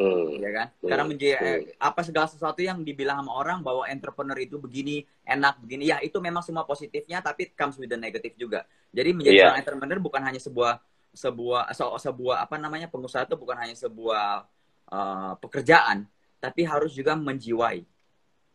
Hmm. 0.00 0.40
ya 0.40 0.50
kan? 0.56 0.66
Hmm. 0.80 0.88
Karena 0.88 1.04
menjiwai 1.04 1.36
Hmm. 1.36 1.76
apa 1.76 2.00
segala 2.00 2.24
sesuatu 2.24 2.64
yang 2.64 2.80
dibilang 2.80 3.20
sama 3.20 3.36
orang 3.36 3.60
bahwa 3.60 3.84
entrepreneur 3.84 4.38
itu 4.40 4.56
begini, 4.56 5.04
enak 5.22 5.60
begini. 5.60 5.92
Ya, 5.92 6.00
itu 6.00 6.16
memang 6.18 6.40
semua 6.40 6.64
positifnya 6.64 7.20
tapi 7.20 7.48
it 7.48 7.52
comes 7.52 7.76
with 7.76 7.92
the 7.92 8.00
negative 8.00 8.32
juga. 8.40 8.64
Jadi 8.90 9.12
menjadi 9.12 9.36
Iya. 9.36 9.44
seorang 9.44 9.60
entrepreneur 9.60 9.98
bukan 10.00 10.22
hanya 10.24 10.40
sebuah 10.40 10.80
sebuah 11.12 11.74
se- 11.74 11.98
sebuah 12.06 12.48
apa 12.48 12.56
namanya 12.56 12.88
pengusaha 12.88 13.28
itu 13.28 13.36
bukan 13.36 13.60
hanya 13.60 13.76
sebuah 13.76 14.46
uh, 14.90 15.34
pekerjaan, 15.38 16.08
tapi 16.40 16.66
harus 16.66 16.90
juga 16.90 17.14
menjiwai. 17.14 17.82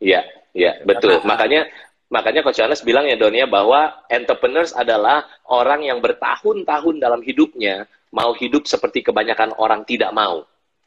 Iya, 0.04 0.24
iya, 0.52 0.82
betul. 0.84 1.20
Karena- 1.22 1.28
Makanya 1.32 1.62
makanya 2.08 2.42
Coach 2.44 2.60
Yohanes 2.60 2.84
bilang 2.84 3.08
ya 3.08 3.16
Donia 3.16 3.48
bahwa 3.48 4.04
entrepreneurs 4.08 4.72
adalah 4.72 5.24
orang 5.48 5.84
yang 5.84 6.00
bertahun-tahun 6.04 7.00
dalam 7.00 7.22
hidupnya 7.24 7.88
mau 8.12 8.32
hidup 8.36 8.68
seperti 8.68 9.04
kebanyakan 9.04 9.56
orang 9.60 9.84
tidak 9.84 10.12
mau. 10.12 10.44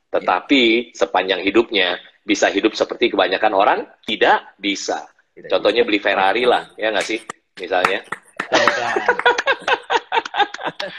Tetapi 0.08 0.92
sepanjang 0.96 1.44
hidupnya 1.44 1.96
bisa 2.22 2.48
hidup 2.48 2.72
seperti 2.72 3.12
kebanyakan 3.12 3.52
orang 3.52 3.78
tidak 4.04 4.56
bisa. 4.56 5.04
Tidak 5.32 5.48
Contohnya 5.48 5.84
bisa. 5.84 5.88
beli 5.88 6.00
Ferrari 6.00 6.42
lah, 6.44 6.62
ya 6.76 6.88
nggak 6.92 7.06
sih? 7.06 7.20
Misalnya. 7.60 8.00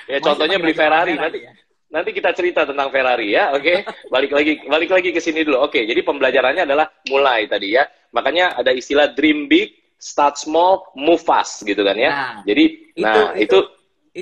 Ya 0.10 0.18
Masih 0.20 0.25
contohnya 0.25 0.58
beli 0.60 0.74
Ferrari 0.74 1.13
nanti 1.16 1.39
ya? 1.46 1.54
nanti 1.89 2.10
kita 2.13 2.34
cerita 2.34 2.66
tentang 2.66 2.89
Ferrari 2.89 3.34
ya, 3.34 3.54
oke? 3.54 3.86
Balik 4.13 4.32
lagi 4.34 4.54
balik 4.66 4.89
lagi 4.92 5.10
ke 5.13 5.22
sini 5.22 5.46
dulu. 5.46 5.62
Oke, 5.66 5.86
jadi 5.86 6.01
pembelajarannya 6.01 6.66
adalah 6.66 6.89
mulai 7.10 7.46
tadi 7.46 7.78
ya. 7.78 7.86
Makanya 8.13 8.58
ada 8.58 8.74
istilah 8.74 9.13
dream 9.13 9.46
big, 9.46 9.74
start 9.98 10.38
small, 10.38 10.89
move 10.98 11.22
fast 11.22 11.62
gitu 11.62 11.82
kan 11.86 11.94
ya. 11.98 12.10
Nah, 12.10 12.36
jadi 12.44 12.63
itu- 12.98 13.06
nah 13.06 13.32
itu- 13.38 13.46
itu, 13.46 13.60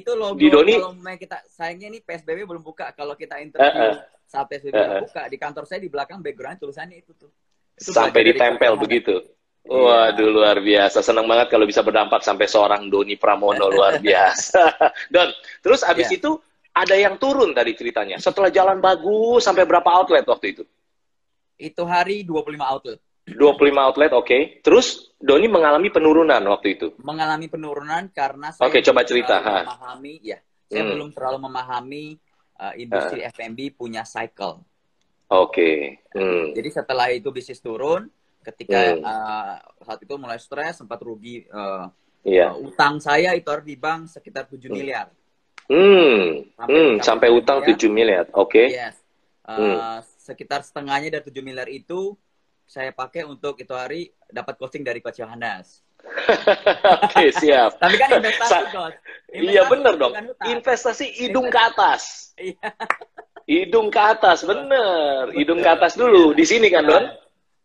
itu 0.04 0.12
logo 0.14 0.36
Di 0.36 0.48
Doni- 0.52 0.78
kalau 0.80 0.94
kita 1.16 1.38
sayangnya 1.48 1.88
nih 1.96 2.02
PSBB 2.04 2.40
belum 2.44 2.64
buka 2.64 2.92
kalau 2.94 3.16
kita 3.16 3.40
interview 3.40 3.64
Eh, 3.64 3.88
eh. 3.92 3.96
Saat 4.28 4.46
PSBB 4.46 4.70
Eh, 4.70 4.78
udah 4.78 4.88
eh. 4.92 5.02
buka 5.02 5.22
di 5.26 5.38
kantor 5.40 5.64
saya 5.64 5.80
di 5.80 5.88
belakang 5.88 6.20
background 6.20 6.60
tulisannya 6.60 7.00
itu 7.00 7.16
tuh 7.16 7.32
Itu 7.74 7.90
sampai 7.90 8.22
ditempel 8.26 8.76
begitu. 8.76 9.16
Iya. 9.64 9.72
Waduh 10.14 10.30
luar 10.30 10.58
biasa. 10.60 11.00
Senang 11.00 11.24
banget 11.26 11.48
kalau 11.48 11.64
bisa 11.64 11.80
berdampak 11.80 12.20
sampai 12.22 12.46
seorang 12.46 12.88
Doni 12.88 13.16
Pramono 13.16 13.68
luar 13.68 14.00
biasa. 14.06 14.64
Don, 15.08 15.30
terus 15.60 15.82
abis 15.82 16.08
Iya. 16.08 16.18
itu 16.18 16.32
ada 16.72 16.94
yang 16.94 17.16
turun 17.16 17.52
tadi 17.52 17.72
ceritanya. 17.74 18.16
Setelah 18.18 18.48
jalan 18.48 18.78
bagus 18.78 19.42
sampai 19.42 19.64
berapa 19.64 19.88
outlet 19.88 20.24
waktu 20.24 20.48
itu? 20.54 20.64
itu 21.58 21.82
hari 21.84 22.22
25 22.22 22.54
outlet 22.62 23.00
25 23.26 23.34
outlet, 23.82 24.14
oke. 24.14 24.38
Terus 24.62 25.10
Doni 25.18 25.50
mengalami 25.50 25.90
penurunan 25.90 26.38
waktu 26.48 26.78
itu. 26.78 26.88
mengalami 27.02 27.50
penurunan 27.50 28.14
karena 28.14 28.54
saya 28.54 28.70
Oke, 28.70 28.80
coba 28.80 29.02
cerita, 29.04 29.42
ha. 29.42 29.66
memahami 29.66 30.22
ya 30.22 30.38
saya 30.64 30.86
Hmm. 30.86 30.92
belum 30.94 31.10
terlalu 31.12 31.38
memahami 31.44 32.06
uh, 32.58 32.74
industri 32.76 33.22
F&B 33.24 33.72
punya 33.72 34.02
cycle 34.02 34.62
Oke. 35.28 36.02
Hmm. 36.12 36.52
jadi 36.52 36.70
setelah 36.72 37.12
itu 37.12 37.30
bisnis 37.30 37.60
turun 37.60 38.08
ketika 38.42 38.96
Hmm. 38.96 39.04
uh, 39.04 39.56
saat 39.84 40.00
itu 40.02 40.16
mulai 40.16 40.40
stres 40.40 40.80
sempat 40.80 41.00
rugi 41.00 41.44
uh, 41.50 41.88
Iya. 42.24 42.52
uh, 42.52 42.64
utang 42.64 43.00
saya 43.00 43.32
itu 43.34 43.48
di 43.62 43.76
bank 43.76 44.08
sekitar 44.10 44.48
7 44.48 44.68
Hmm. 44.68 44.74
miliar 44.74 45.08
Hmm. 45.68 46.48
Sampai- 46.56 46.76
Hmm. 46.80 46.96
sampai 47.04 47.28
utang 47.28 47.60
miliar. 47.60 47.76
7 47.76 47.90
miliar. 47.92 48.26
Oke. 48.32 48.72
Yes. 48.72 48.96
Uh, 49.44 49.52
Hmm. 49.52 49.78
Sekitar 50.18 50.64
setengahnya 50.64 51.20
dari 51.20 51.24
7 51.24 51.44
miliar 51.44 51.68
itu 51.68 52.16
saya 52.64 52.92
pakai 52.92 53.24
untuk 53.24 53.56
itu 53.56 53.72
hari 53.72 54.12
dapat 54.28 54.56
coaching 54.56 54.84
dari 54.84 55.00
Coach 55.00 55.20
Yohanes. 55.20 55.84
Oke, 57.04 57.26
siap. 57.32 57.78
Tapi 57.78 57.96
kan 57.96 58.10
investasi, 58.18 58.66
Coach. 58.72 58.98
Iya 59.28 59.62
bener 59.68 59.94
dong. 59.96 60.14
Investasi 60.44 61.06
hidung 61.14 61.48
ke 61.48 61.60
atas. 61.60 62.34
Iya. 62.38 62.70
Hidung 63.48 63.88
ke 63.88 64.02
atas, 64.02 64.44
bener. 64.44 65.32
Hidung 65.32 65.60
ke 65.60 65.70
atas 65.70 65.96
dulu. 65.96 66.32
Di 66.32 66.44
sini 66.44 66.68
kan, 66.68 66.84
Don? 66.84 67.06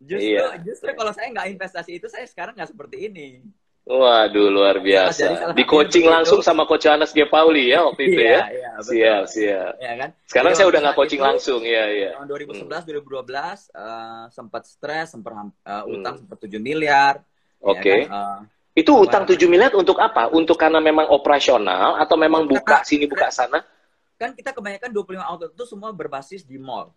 Justru, 0.03 0.35
Iya. 0.35 0.59
justru 0.67 0.91
kalau 0.95 1.15
saya 1.15 1.31
nggak 1.31 1.49
investasi 1.55 2.03
itu, 2.03 2.07
saya 2.11 2.27
sekarang 2.27 2.59
nggak 2.59 2.71
seperti 2.75 3.07
ini. 3.07 3.39
Waduh, 3.83 4.47
luar 4.47 4.79
biasa. 4.79 5.51
Di 5.59 5.67
coaching 5.67 6.07
langsung 6.07 6.39
sama 6.39 6.71
Coach 6.71 6.87
Anas 6.87 7.11
G. 7.11 7.27
Pauli 7.27 7.75
ya 7.75 7.83
waktu 7.83 8.15
itu 8.15 8.23
Iya, 8.23 8.31
ya. 8.31 8.43
iya, 8.55 8.71
betul. 8.79 8.93
Siap, 8.95 9.23
siap. 9.27 9.73
Ya 9.83 9.93
kan? 9.99 10.09
Sekarang 10.23 10.53
Jadi 10.55 10.59
saya 10.63 10.67
udah 10.71 10.81
nggak 10.87 10.97
coaching 10.97 11.19
itu, 11.19 11.27
langsung, 11.27 11.61
ya, 11.67 11.85
ya. 11.91 12.11
Tahun 12.15 12.29
2011, 12.31 12.83
2012 12.87 13.59
eh, 13.75 14.25
sempat 14.31 14.63
stres, 14.71 15.07
sempat 15.11 15.33
ham- 15.35 15.59
eh, 15.67 15.83
utang 15.91 16.15
sempat 16.15 16.39
7 16.39 16.63
miliar. 16.63 17.27
Ya. 17.63 17.71
Oke. 17.71 17.95
kan? 18.05 18.11
Eh, 18.11 18.39
Itu 18.75 18.97
utang 18.97 19.23
7 19.23 19.37
miliar 19.47 19.71
untuk 19.73 19.97
apa? 19.97 20.29
Untuk 20.29 20.57
karena 20.57 20.81
memang 20.81 21.05
operasional 21.07 21.97
atau 21.97 22.17
memang 22.17 22.49
buka 22.49 22.81
Karena- 22.81 22.89
sini 22.89 23.05
buka 23.07 23.29
sana? 23.29 23.61
kan 24.17 24.33
kita 24.33 24.55
kebanyakan 24.55 24.91
25 24.93 25.19
outlet 25.21 25.51
itu 25.51 25.65
semua 25.67 25.91
berbasis 25.91 26.43
di 26.43 26.55
mall. 26.55 26.95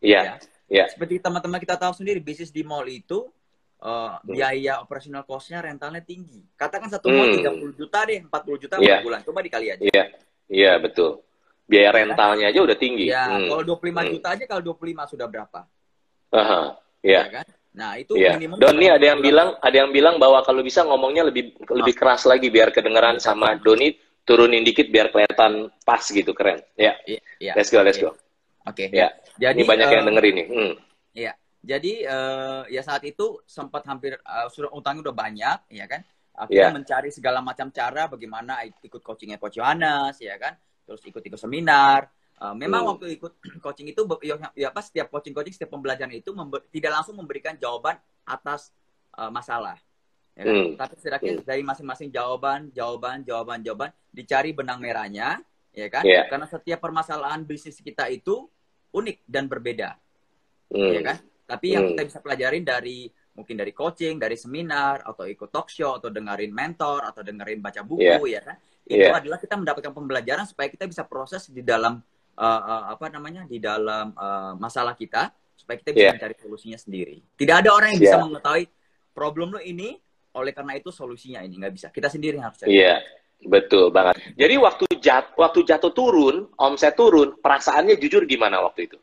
Iya. 0.00 0.40
Iya. 0.66 0.88
Seperti 0.88 1.20
teman-teman 1.20 1.60
kita 1.60 1.76
tahu 1.76 1.92
sendiri, 1.92 2.16
bisnis 2.18 2.48
di 2.48 2.64
mall 2.64 2.84
itu 2.84 3.28
uh, 3.78 4.16
Hmm. 4.16 4.24
biaya 4.24 4.78
operasional 4.78 5.20
cost-nya 5.22 5.60
rentalnya 5.60 6.00
tinggi. 6.00 6.40
Katakan 6.54 6.88
satu 6.88 7.06
mall 7.06 7.28
Hmm. 7.28 7.38
30 7.38 7.76
juta 7.76 8.02
deh, 8.02 8.24
40 8.24 8.56
juta 8.56 8.74
Iya. 8.78 8.98
per 8.98 9.04
bulan. 9.04 9.20
Coba 9.20 9.38
dikali 9.42 9.66
aja. 9.68 9.82
Iya. 9.84 10.04
Iya, 10.48 10.72
betul. 10.78 11.20
Biaya 11.66 11.90
rentalnya 11.92 12.46
aja 12.48 12.60
udah 12.62 12.74
tinggi. 12.74 13.06
Ya, 13.06 13.26
Hmm. 13.28 13.46
kalau 13.46 13.62
25 13.64 14.00
Hmm. 14.02 14.12
juta 14.16 14.28
aja 14.32 14.44
kalau 14.46 14.62
25 14.64 15.04
sudah 15.04 15.26
berapa? 15.26 15.60
Aha. 16.30 16.60
Iya. 17.00 17.20
Ya 17.26 17.30
kan? 17.42 17.46
Nah, 17.72 17.96
itu 17.96 18.12
Iya. 18.20 18.36
minimum 18.36 18.60
Doni 18.60 18.86
ada 18.92 19.00
yang 19.00 19.20
bilang 19.24 19.56
ada 19.56 19.76
yang 19.76 19.90
bilang 19.90 20.20
bahwa 20.20 20.44
kalau 20.44 20.60
bisa 20.60 20.84
ngomongnya 20.84 21.24
lebih 21.24 21.56
lebih 21.72 21.94
keras 21.96 22.28
lagi 22.28 22.52
biar 22.52 22.68
kedengeran 22.68 23.16
sama 23.16 23.56
Doni 23.56 23.96
turunin 24.22 24.60
dikit 24.62 24.92
biar 24.92 25.08
kelihatan 25.08 25.72
pas 25.82 26.04
gitu 26.04 26.36
keren. 26.36 26.60
Ya. 26.76 26.94
Iya, 27.08 27.20
iya. 27.40 27.52
Let's 27.56 27.72
go, 27.72 27.80
let's 27.80 27.96
go. 27.98 28.12
Oke. 28.68 28.92
Ya. 28.92 29.10
Jadi 29.40 29.64
Ini 29.64 29.68
banyak 29.68 29.88
eh, 29.88 29.94
yang 29.96 30.04
dengerin 30.06 30.34
nih. 30.36 30.46
Hmm. 30.52 30.72
Iya. 31.16 31.32
Jadi 31.62 31.92
eh, 32.04 32.62
ya 32.70 32.82
saat 32.84 33.02
itu 33.08 33.40
sempat 33.48 33.82
hampir 33.88 34.20
eh, 34.20 34.48
sudah 34.52 34.70
utangnya 34.70 35.08
udah 35.10 35.16
banyak, 35.16 35.58
ya 35.72 35.86
kan? 35.88 36.04
Akhirnya 36.32 36.70
Iya. 36.70 36.76
mencari 36.76 37.10
segala 37.12 37.40
macam 37.40 37.68
cara 37.72 38.08
bagaimana 38.08 38.62
ikut 38.64 39.00
coachingnya 39.00 39.40
Coach 39.40 39.58
Yohanes, 39.58 40.20
ya 40.20 40.36
kan? 40.36 40.54
Terus 40.86 41.02
ikut-ikut 41.08 41.40
seminar. 41.40 42.08
Eh, 42.42 42.54
memang 42.58 42.82
Hmm. 42.82 42.90
waktu 42.96 43.06
ikut 43.14 43.32
coaching 43.64 43.86
itu 43.86 44.02
ya, 44.26 44.34
ya 44.58 44.74
apa 44.74 44.82
setiap 44.82 45.14
coaching-coaching 45.14 45.54
setiap 45.54 45.70
pembelajaran 45.70 46.10
itu 46.10 46.34
member- 46.34 46.66
tidak 46.74 46.90
langsung 46.90 47.14
memberikan 47.14 47.54
jawaban 47.54 47.94
atas 48.26 48.74
eh, 49.12 49.30
masalah. 49.30 49.78
Ya 50.34 50.42
kan? 50.48 50.54
Hmm. 50.56 50.70
Tapi 50.74 50.92
setidaknya 50.98 51.32
Hmm. 51.38 51.44
dari 51.46 51.62
masing-masing 51.62 52.08
jawaban, 52.10 52.72
jawaban, 52.72 53.22
jawaban, 53.22 53.60
jawaban 53.62 53.90
dicari 54.10 54.50
benang 54.50 54.80
merahnya, 54.80 55.38
ya 55.70 55.86
kan? 55.86 56.02
Iya. 56.02 56.26
Karena 56.26 56.48
setiap 56.48 56.80
permasalahan 56.82 57.44
bisnis 57.44 57.78
kita 57.78 58.08
itu 58.08 58.48
unik 58.90 59.22
dan 59.28 59.46
berbeda 59.46 59.94
Hmm. 60.72 60.90
ya 60.90 61.00
kan? 61.04 61.16
Tapi 61.46 61.66
yang 61.76 61.84
Hmm. 61.86 61.90
kita 61.94 62.02
bisa 62.08 62.18
pelajarin 62.18 62.64
dari 62.64 63.06
mungkin 63.32 63.56
dari 63.56 63.72
coaching, 63.72 64.20
dari 64.20 64.36
seminar, 64.36 65.04
atau 65.04 65.24
ikut 65.24 65.48
talk 65.48 65.68
show, 65.68 65.96
atau 65.96 66.12
dengerin 66.12 66.52
mentor, 66.52 67.00
atau 67.00 67.24
dengerin 67.24 67.60
baca 67.60 67.80
buku, 67.80 68.02
Iya. 68.28 68.40
ya 68.40 68.40
kan? 68.44 68.56
Itu 68.84 69.08
Iya. 69.08 69.16
adalah 69.16 69.38
kita 69.40 69.54
mendapatkan 69.56 69.92
pembelajaran 69.92 70.44
supaya 70.44 70.68
kita 70.68 70.84
bisa 70.84 71.04
proses 71.04 71.48
di 71.48 71.60
dalam 71.60 72.00
uh, 72.42 72.62
uh, 72.66 72.82
apa 72.90 73.06
namanya 73.06 73.46
di 73.46 73.62
dalam 73.62 74.10
uh, 74.18 74.58
masalah 74.58 74.98
kita 74.98 75.30
supaya 75.54 75.78
kita 75.78 75.94
bisa 75.94 76.06
Iya. 76.10 76.12
mencari 76.18 76.34
solusinya 76.42 76.78
sendiri. 76.82 77.22
Tidak 77.38 77.56
ada 77.62 77.70
orang 77.70 77.94
yang 77.94 78.02
bisa 78.02 78.18
Siap. 78.18 78.26
mengetahui 78.26 78.64
problem 79.14 79.54
lo 79.54 79.60
ini, 79.62 79.94
oleh 80.34 80.50
karena 80.50 80.74
itu 80.74 80.90
solusinya 80.90 81.38
ini 81.38 81.54
nggak 81.62 81.72
bisa. 81.72 81.86
Kita 81.94 82.10
sendiri 82.10 82.42
yang 82.42 82.50
harus 82.50 82.58
cari. 82.58 82.74
Iya. 82.74 82.98
Betul 83.42 83.90
banget. 83.90 84.22
Jadi 84.38 84.54
waktu 84.54 84.84
jat 85.02 85.34
waktu 85.34 85.66
jatuh 85.66 85.90
turun, 85.90 86.46
omset 86.58 86.94
turun, 86.94 87.34
perasaannya 87.38 87.98
jujur 87.98 88.22
gimana 88.26 88.62
waktu 88.62 88.86
itu? 88.86 88.98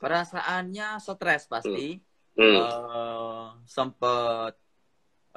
Perasaannya 0.00 0.96
stres 0.96 1.44
pasti. 1.44 2.00
Hmm. 2.40 2.56
Eh, 2.56 3.46
sempet 3.68 4.56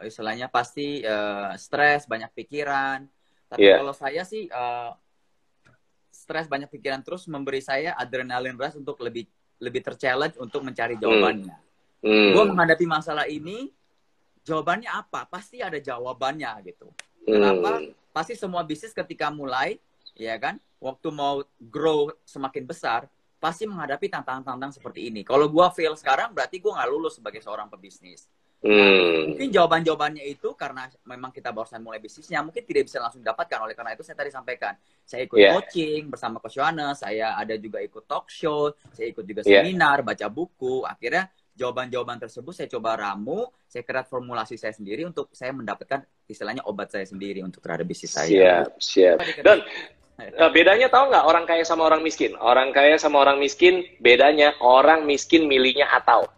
istilahnya 0.07 0.47
pasti 0.47 1.03
eh, 1.03 1.51
stres, 1.59 2.07
banyak 2.07 2.31
pikiran. 2.31 3.03
Tapi 3.51 3.59
Iya. 3.59 3.83
kalau 3.83 3.91
saya 3.91 4.23
sih 4.23 4.47
eh, 4.47 4.91
stres, 6.23 6.47
banyak 6.47 6.71
pikiran 6.71 7.03
terus 7.03 7.27
memberi 7.27 7.59
saya 7.59 7.91
adrenalin 7.99 8.55
rush 8.55 8.79
untuk 8.79 8.95
lebih 9.03 9.27
lebih 9.59 9.83
terchallenge 9.83 10.39
untuk 10.39 10.63
mencari 10.63 10.95
jawabannya. 10.95 11.55
Hmm. 12.03 12.31
Gue 12.35 12.43
menghadapi 12.47 12.85
masalah 12.87 13.27
ini, 13.27 13.71
jawabannya 14.43 14.91
apa? 14.91 15.27
Pasti 15.27 15.59
ada 15.59 15.79
jawabannya 15.79 16.51
gitu. 16.67 16.91
Hmm. 17.27 17.39
Kenapa? 17.39 17.71
Pasti 18.11 18.35
semua 18.35 18.63
bisnis 18.63 18.95
ketika 18.95 19.31
mulai, 19.31 19.79
ya 20.15 20.35
kan, 20.39 20.59
waktu 20.79 21.07
mau 21.11 21.43
grow 21.59 22.11
semakin 22.27 22.63
besar, 22.67 23.07
pasti 23.39 23.67
menghadapi 23.67 24.07
tantangan-tantangan 24.07 24.75
seperti 24.75 25.11
ini. 25.11 25.23
Kalau 25.23 25.47
gua 25.47 25.71
fail 25.71 25.95
sekarang, 25.99 26.31
berarti 26.31 26.59
gua 26.59 26.79
nggak 26.79 26.89
lulus 26.91 27.19
sebagai 27.19 27.43
seorang 27.43 27.67
pebisnis. 27.67 28.27
Hmm. 28.63 29.35
Mungkin 29.35 29.51
jawaban-jawabannya 29.51 30.23
itu 30.23 30.55
karena 30.55 30.87
memang 31.03 31.35
kita 31.35 31.51
barusan 31.51 31.83
mulai 31.83 31.99
bisnisnya, 31.99 32.39
mungkin 32.39 32.63
tidak 32.63 32.87
bisa 32.87 33.03
langsung 33.03 33.19
didapatkan. 33.19 33.59
Oleh 33.59 33.75
karena 33.75 33.91
itu 33.91 34.07
saya 34.07 34.15
tadi 34.15 34.31
sampaikan, 34.31 34.71
saya 35.03 35.27
ikut 35.27 35.35
Yeah. 35.35 35.51
coaching 35.59 36.07
bersama 36.07 36.39
Coach 36.39 36.55
Yohanes, 36.55 37.03
saya 37.03 37.35
ada 37.35 37.59
juga 37.59 37.83
ikut 37.83 38.07
talk 38.07 38.31
show, 38.31 38.71
saya 38.95 39.11
ikut 39.11 39.27
juga 39.27 39.43
Yeah. 39.43 39.67
seminar, 39.67 39.99
baca 40.07 40.31
buku. 40.31 40.87
Akhirnya 40.87 41.27
jawaban-jawaban 41.59 42.23
tersebut 42.23 42.55
saya 42.55 42.71
coba 42.71 42.95
ramu, 42.95 43.51
saya 43.67 43.83
kreat 43.83 44.07
formulasi 44.07 44.55
saya 44.55 44.71
sendiri 44.71 45.03
untuk 45.03 45.27
saya 45.35 45.51
mendapatkan 45.51 45.99
istilahnya 46.31 46.63
obat 46.63 46.87
saya 46.87 47.03
sendiri 47.03 47.43
untuk 47.43 47.59
terhadap 47.59 47.83
bisnis 47.83 48.15
saya. 48.15 48.63
Siap, 48.63 48.67
siap. 48.79 49.17
Kan- 49.43 49.67
Eh, 50.13 50.51
bedanya 50.53 50.93
tahu 50.93 51.09
nggak 51.09 51.25
orang 51.25 51.45
kaya 51.49 51.65
sama 51.65 51.89
orang 51.89 52.05
miskin? 52.05 52.37
Orang 52.37 52.69
kaya 52.69 53.01
sama 53.01 53.25
orang 53.25 53.41
miskin 53.41 53.81
bedanya 53.97 54.53
orang 54.61 55.09
miskin 55.09 55.49
milihnya 55.49 55.89
atau 55.89 56.29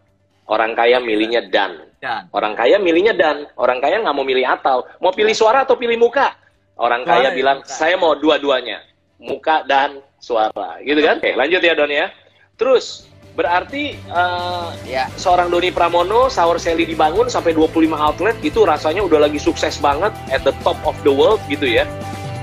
orang 0.47 0.71
kaya 0.79 1.03
milihnya 1.03 1.51
dan. 1.51 1.83
Dan 2.05 2.29
Orang 2.29 2.53
kaya 2.53 2.77
milihnya 2.77 3.17
dan. 3.17 3.49
Orang 3.57 3.81
kaya 3.81 3.97
nggak 3.97 4.13
mau 4.13 4.21
milih 4.21 4.45
atau. 4.45 4.85
Mau 5.01 5.09
pilih 5.09 5.33
suara 5.33 5.65
atau 5.65 5.73
pilih 5.73 5.97
muka? 5.97 6.37
Orang 6.77 7.01
kaya 7.01 7.31
ya, 7.31 7.33
bilang 7.33 7.65
muka. 7.65 7.71
saya 7.71 7.95
mau 7.97 8.13
dua-duanya, 8.13 8.83
muka 9.17 9.65
dan 9.65 10.03
suara, 10.19 10.77
gitu 10.83 10.99
kan? 11.01 11.17
Oke, 11.23 11.33
lanjut 11.33 11.61
ya 11.63 11.73
Don 11.73 11.89
ya. 11.89 12.11
Terus 12.59 13.09
berarti 13.35 13.95
eh, 13.95 14.67
ya 14.85 15.07
seorang 15.15 15.49
Doni 15.49 15.71
Pramono, 15.71 16.27
Sour 16.27 16.59
Sally 16.59 16.85
dibangun 16.85 17.31
sampai 17.31 17.55
25 17.55 17.95
outlet 17.95 18.35
gitu 18.43 18.63
rasanya 18.67 19.03
udah 19.03 19.27
lagi 19.27 19.39
sukses 19.39 19.79
banget 19.79 20.11
at 20.31 20.43
the 20.43 20.55
top 20.63 20.77
of 20.83 20.95
the 21.07 21.11
world 21.11 21.39
gitu 21.47 21.65
ya. 21.65 21.87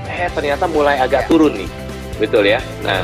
Eh 0.09 0.29
ternyata 0.33 0.65
mulai 0.65 0.97
agak 0.97 1.29
turun 1.29 1.53
nih. 1.53 1.69
Betul 2.17 2.49
ya. 2.49 2.61
Nah, 2.85 3.01